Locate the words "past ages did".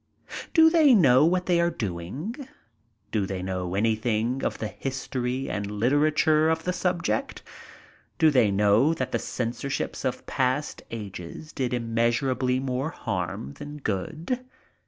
10.25-11.71